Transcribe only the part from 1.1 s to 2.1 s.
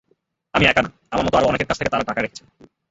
আমার মতো আরও অনেকের কাছ থেকে তাঁরা